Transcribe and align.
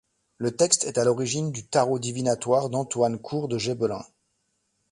Le 0.39 0.49
texte 0.55 0.85
est 0.85 0.97
à 0.97 1.03
l'origine 1.05 1.51
du 1.51 1.63
tarot 1.67 1.99
divinatoire 1.99 2.71
d'Antoine 2.71 3.19
Court 3.19 3.47
de 3.47 3.59
Gébelin. 3.59 4.03